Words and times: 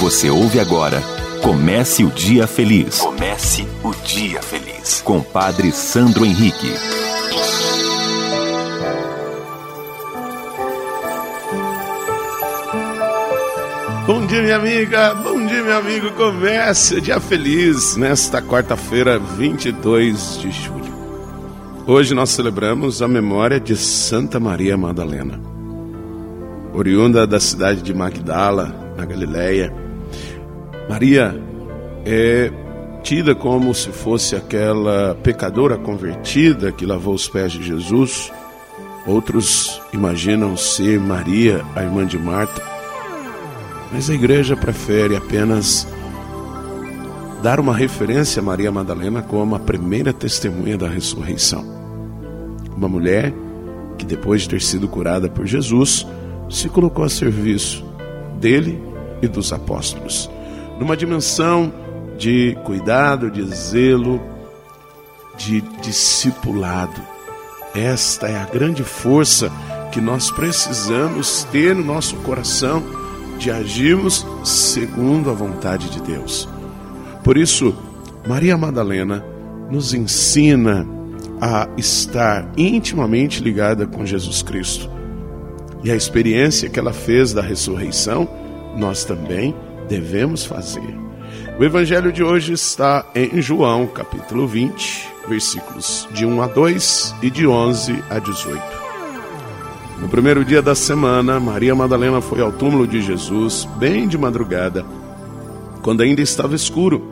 Você 0.00 0.28
ouve 0.30 0.60
agora 0.60 1.02
Comece 1.46 2.02
o 2.04 2.10
Dia 2.10 2.46
Feliz. 2.46 2.98
Comece 2.98 3.66
o 3.84 3.94
Dia 4.04 4.42
Feliz. 4.42 5.00
Com 5.02 5.22
Padre 5.22 5.70
Sandro 5.70 6.24
Henrique. 6.24 6.72
Bom 14.06 14.26
dia, 14.26 14.42
minha 14.42 14.56
amiga. 14.56 15.14
Bom 15.14 15.46
dia, 15.46 15.62
meu 15.62 15.78
amigo. 15.78 16.10
Comece 16.12 16.96
o 16.96 17.00
Dia 17.00 17.20
Feliz 17.20 17.96
nesta 17.96 18.42
quarta-feira, 18.42 19.20
22 19.20 20.40
de 20.40 20.50
julho. 20.50 20.92
Hoje 21.86 22.12
nós 22.12 22.30
celebramos 22.30 23.02
a 23.02 23.06
memória 23.06 23.60
de 23.60 23.76
Santa 23.76 24.40
Maria 24.40 24.76
Madalena. 24.76 25.40
Oriunda 26.74 27.24
da 27.24 27.38
cidade 27.38 27.82
de 27.82 27.94
Magdala, 27.94 28.92
na 28.96 29.04
Galileia, 29.04 29.85
Maria 30.88 31.34
é 32.04 32.50
tida 33.02 33.34
como 33.34 33.74
se 33.74 33.90
fosse 33.90 34.36
aquela 34.36 35.16
pecadora 35.22 35.76
convertida 35.76 36.72
que 36.72 36.86
lavou 36.86 37.14
os 37.14 37.28
pés 37.28 37.52
de 37.52 37.62
Jesus. 37.62 38.32
Outros 39.06 39.80
imaginam 39.92 40.56
ser 40.56 41.00
Maria, 41.00 41.64
a 41.74 41.82
irmã 41.82 42.06
de 42.06 42.18
Marta. 42.18 42.62
Mas 43.92 44.10
a 44.10 44.14
igreja 44.14 44.56
prefere 44.56 45.16
apenas 45.16 45.86
dar 47.42 47.60
uma 47.60 47.74
referência 47.74 48.40
a 48.40 48.44
Maria 48.44 48.70
Madalena 48.70 49.22
como 49.22 49.54
a 49.54 49.60
primeira 49.60 50.12
testemunha 50.12 50.76
da 50.76 50.88
ressurreição. 50.88 51.64
Uma 52.76 52.88
mulher 52.88 53.32
que, 53.98 54.04
depois 54.04 54.42
de 54.42 54.50
ter 54.50 54.62
sido 54.62 54.88
curada 54.88 55.28
por 55.28 55.46
Jesus, 55.46 56.06
se 56.50 56.68
colocou 56.68 57.04
a 57.04 57.08
serviço 57.08 57.84
dele 58.40 58.80
e 59.22 59.28
dos 59.28 59.52
apóstolos 59.52 60.30
numa 60.78 60.96
dimensão 60.96 61.72
de 62.18 62.56
cuidado, 62.64 63.30
de 63.30 63.42
zelo, 63.54 64.20
de 65.36 65.60
discipulado. 65.82 67.00
Esta 67.74 68.28
é 68.28 68.36
a 68.36 68.46
grande 68.46 68.82
força 68.82 69.50
que 69.92 70.00
nós 70.00 70.30
precisamos 70.30 71.44
ter 71.44 71.74
no 71.74 71.84
nosso 71.84 72.16
coração 72.16 72.82
de 73.38 73.50
agirmos 73.50 74.26
segundo 74.44 75.30
a 75.30 75.34
vontade 75.34 75.90
de 75.90 76.00
Deus. 76.00 76.48
Por 77.22 77.36
isso, 77.36 77.76
Maria 78.26 78.56
Madalena 78.56 79.24
nos 79.70 79.92
ensina 79.92 80.86
a 81.40 81.68
estar 81.76 82.50
intimamente 82.56 83.42
ligada 83.42 83.86
com 83.86 84.06
Jesus 84.06 84.42
Cristo. 84.42 84.90
E 85.84 85.90
a 85.90 85.96
experiência 85.96 86.70
que 86.70 86.78
ela 86.78 86.92
fez 86.92 87.32
da 87.32 87.42
ressurreição, 87.42 88.28
nós 88.76 89.04
também 89.04 89.54
devemos 89.88 90.44
fazer. 90.44 91.06
O 91.58 91.64
evangelho 91.64 92.12
de 92.12 92.22
hoje 92.22 92.52
está 92.52 93.06
em 93.14 93.40
João, 93.40 93.86
capítulo 93.86 94.46
20, 94.46 95.08
versículos 95.28 96.06
de 96.12 96.26
1 96.26 96.42
a 96.42 96.46
2 96.46 97.14
e 97.22 97.30
de 97.30 97.46
11 97.46 98.04
a 98.10 98.18
18. 98.18 98.62
No 100.00 100.08
primeiro 100.08 100.44
dia 100.44 100.60
da 100.60 100.74
semana, 100.74 101.40
Maria 101.40 101.74
Madalena 101.74 102.20
foi 102.20 102.42
ao 102.42 102.52
túmulo 102.52 102.86
de 102.86 103.00
Jesus, 103.00 103.66
bem 103.78 104.06
de 104.06 104.18
madrugada, 104.18 104.84
quando 105.82 106.02
ainda 106.02 106.20
estava 106.20 106.54
escuro, 106.54 107.10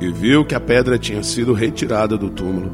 e 0.00 0.12
viu 0.12 0.44
que 0.44 0.54
a 0.54 0.60
pedra 0.60 0.98
tinha 0.98 1.22
sido 1.22 1.54
retirada 1.54 2.16
do 2.18 2.28
túmulo. 2.28 2.70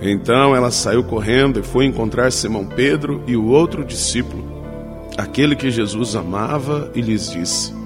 Então 0.00 0.54
ela 0.54 0.70
saiu 0.70 1.02
correndo 1.02 1.58
e 1.58 1.64
foi 1.64 1.84
encontrar 1.86 2.30
Simão 2.30 2.64
Pedro 2.64 3.22
e 3.26 3.36
o 3.36 3.46
outro 3.46 3.84
discípulo, 3.84 4.44
aquele 5.16 5.56
que 5.56 5.70
Jesus 5.70 6.14
amava, 6.14 6.92
e 6.94 7.00
lhes 7.00 7.32
disse: 7.32 7.77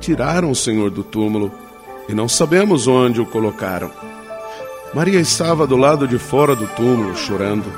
tiraram 0.00 0.50
o 0.50 0.56
Senhor 0.56 0.90
do 0.90 1.02
túmulo 1.02 1.52
e 2.08 2.14
não 2.14 2.28
sabemos 2.28 2.86
onde 2.86 3.20
o 3.20 3.26
colocaram. 3.26 3.90
Maria 4.94 5.20
estava 5.20 5.66
do 5.66 5.76
lado 5.76 6.06
de 6.06 6.18
fora 6.18 6.54
do 6.54 6.66
túmulo, 6.68 7.16
chorando. 7.16 7.70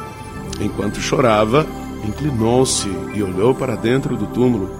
Enquanto 0.60 1.00
chorava, 1.00 1.66
inclinou-se 2.06 2.88
e 3.15 3.22
olhou 3.22 3.54
para 3.54 3.75
dentro 3.75 4.16
do 4.16 4.26
túmulo. 4.26 4.70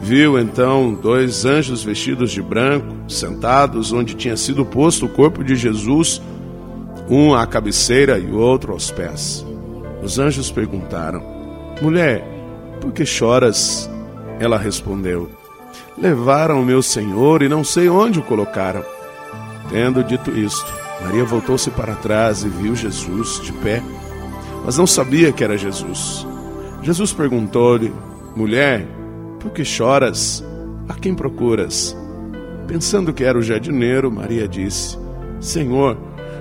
Viu 0.00 0.38
então 0.38 0.92
dois 0.94 1.44
anjos 1.44 1.82
vestidos 1.82 2.32
de 2.32 2.42
branco, 2.42 2.88
sentados 3.08 3.92
onde 3.92 4.14
tinha 4.14 4.36
sido 4.36 4.64
posto 4.64 5.06
o 5.06 5.08
corpo 5.08 5.44
de 5.44 5.54
Jesus, 5.54 6.20
um 7.08 7.34
à 7.34 7.46
cabeceira 7.46 8.18
e 8.18 8.26
o 8.26 8.38
outro 8.38 8.72
aos 8.72 8.90
pés. 8.90 9.46
Os 10.02 10.18
anjos 10.18 10.50
perguntaram: 10.50 11.22
Mulher, 11.80 12.24
por 12.80 12.92
que 12.92 13.06
choras? 13.06 13.88
Ela 14.40 14.58
respondeu: 14.58 15.30
Levaram 15.96 16.60
o 16.60 16.64
meu 16.64 16.82
senhor 16.82 17.42
e 17.42 17.48
não 17.48 17.62
sei 17.62 17.88
onde 17.88 18.18
o 18.18 18.22
colocaram. 18.22 18.82
Tendo 19.68 20.02
dito 20.02 20.30
isto, 20.30 20.72
Maria 21.02 21.24
voltou-se 21.24 21.70
para 21.70 21.94
trás 21.94 22.44
e 22.44 22.48
viu 22.48 22.74
Jesus 22.74 23.40
de 23.40 23.52
pé, 23.52 23.82
mas 24.64 24.78
não 24.78 24.86
sabia 24.86 25.32
que 25.32 25.42
era 25.42 25.56
Jesus. 25.56 26.26
Jesus 26.82 27.12
perguntou-lhe: 27.12 27.92
Mulher, 28.36 28.86
por 29.40 29.50
que 29.50 29.64
choras? 29.64 30.44
A 30.88 30.94
quem 30.94 31.14
procuras? 31.14 31.96
Pensando 32.66 33.12
que 33.12 33.24
era 33.24 33.38
o 33.38 33.42
jardineiro, 33.42 34.10
Maria 34.10 34.48
disse: 34.48 34.98
Senhor, 35.40 35.96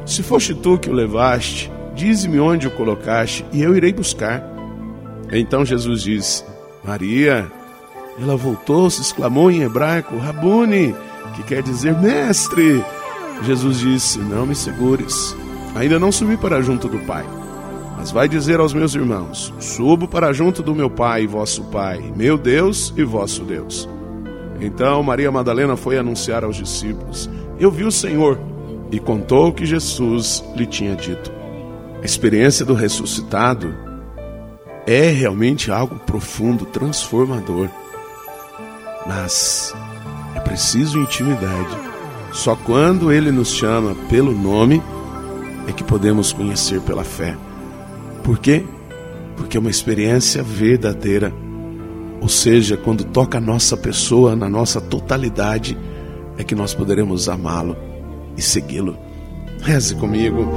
se 0.05 0.23
foste 0.23 0.53
tu 0.53 0.77
que 0.77 0.89
o 0.89 0.93
levaste, 0.93 1.71
dize-me 1.95 2.39
onde 2.39 2.67
o 2.67 2.71
colocaste 2.71 3.45
e 3.51 3.61
eu 3.61 3.75
irei 3.75 3.93
buscar. 3.93 4.43
Então 5.31 5.65
Jesus 5.65 6.03
disse: 6.03 6.43
Maria. 6.83 7.60
Ela 8.19 8.35
voltou-se, 8.35 9.01
exclamou 9.01 9.49
em 9.49 9.61
hebraico, 9.61 10.17
Rabuni, 10.17 10.95
que 11.35 11.43
quer 11.43 11.63
dizer 11.63 11.97
mestre. 11.97 12.83
Jesus 13.43 13.79
disse: 13.79 14.19
Não 14.19 14.45
me 14.45 14.55
segures, 14.55 15.35
ainda 15.75 15.99
não 15.99 16.11
subi 16.11 16.37
para 16.37 16.61
junto 16.61 16.87
do 16.87 16.99
Pai. 16.99 17.25
Mas 17.97 18.11
vai 18.11 18.27
dizer 18.27 18.59
aos 18.59 18.73
meus 18.73 18.95
irmãos: 18.95 19.53
Subo 19.59 20.07
para 20.07 20.33
junto 20.33 20.61
do 20.61 20.75
meu 20.75 20.89
Pai 20.89 21.23
e 21.23 21.27
vosso 21.27 21.63
Pai, 21.65 22.11
meu 22.15 22.37
Deus 22.37 22.93
e 22.97 23.03
vosso 23.03 23.43
Deus. 23.43 23.87
Então 24.59 25.01
Maria 25.01 25.31
Madalena 25.31 25.75
foi 25.75 25.97
anunciar 25.97 26.43
aos 26.43 26.55
discípulos: 26.55 27.29
Eu 27.59 27.71
vi 27.71 27.83
o 27.83 27.91
Senhor, 27.91 28.39
e 28.91 28.99
contou 28.99 29.47
o 29.47 29.53
que 29.53 29.65
Jesus 29.65 30.43
lhe 30.55 30.65
tinha 30.65 30.95
dito. 30.95 31.31
A 32.01 32.05
experiência 32.05 32.65
do 32.65 32.73
ressuscitado 32.73 33.73
é 34.85 35.09
realmente 35.09 35.71
algo 35.71 35.95
profundo, 35.99 36.65
transformador. 36.65 37.69
Mas 39.05 39.73
é 40.35 40.39
preciso 40.39 40.99
intimidade. 40.99 41.77
Só 42.31 42.55
quando 42.55 43.11
Ele 43.11 43.31
nos 43.31 43.49
chama 43.49 43.95
pelo 44.09 44.31
nome 44.31 44.81
é 45.67 45.71
que 45.71 45.83
podemos 45.83 46.31
conhecer 46.31 46.81
pela 46.81 47.03
fé. 47.03 47.35
Por 48.23 48.39
quê? 48.39 48.63
Porque 49.35 49.57
é 49.57 49.59
uma 49.59 49.69
experiência 49.69 50.41
verdadeira. 50.43 51.33
Ou 52.21 52.29
seja, 52.29 52.77
quando 52.77 53.03
toca 53.03 53.37
a 53.37 53.41
nossa 53.41 53.75
pessoa 53.75 54.35
na 54.35 54.49
nossa 54.49 54.79
totalidade, 54.79 55.77
é 56.37 56.43
que 56.43 56.55
nós 56.55 56.73
poderemos 56.73 57.27
amá-lo 57.27 57.75
e 58.37 58.41
segui-lo. 58.41 58.97
Reze 59.61 59.95
comigo. 59.95 60.47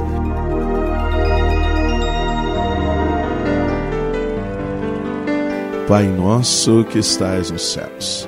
Pai 5.87 6.07
nosso 6.07 6.83
que 6.85 6.97
estais 6.97 7.51
nos 7.51 7.73
céus 7.73 8.27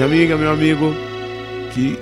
Minha 0.00 0.08
amiga, 0.08 0.38
meu 0.38 0.50
amigo, 0.50 0.94
que 1.74 1.98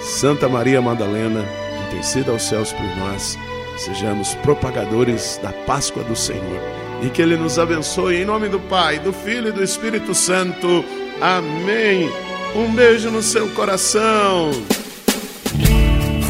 Santa 0.00 0.48
Maria 0.48 0.80
Madalena, 0.80 1.44
interceda 1.86 2.32
aos 2.32 2.42
céus 2.42 2.72
por 2.72 2.96
nós, 2.96 3.38
sejamos 3.76 4.34
propagadores 4.36 5.38
da 5.42 5.52
Páscoa 5.52 6.02
do 6.04 6.16
Senhor 6.16 6.58
e 7.02 7.10
que 7.10 7.20
Ele 7.20 7.36
nos 7.36 7.58
abençoe 7.58 8.22
em 8.22 8.24
nome 8.24 8.48
do 8.48 8.58
Pai, 8.58 8.98
do 8.98 9.12
Filho 9.12 9.48
e 9.48 9.52
do 9.52 9.62
Espírito 9.62 10.14
Santo. 10.14 10.82
Amém. 11.20 12.10
Um 12.56 12.72
beijo 12.72 13.10
no 13.10 13.20
seu 13.22 13.46
coração. 13.50 14.50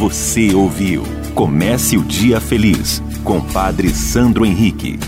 Você 0.00 0.52
ouviu 0.52 1.04
Comece 1.32 1.96
o 1.96 2.02
Dia 2.02 2.40
Feliz 2.40 3.00
com 3.22 3.40
Padre 3.40 3.90
Sandro 3.90 4.44
Henrique. 4.44 4.98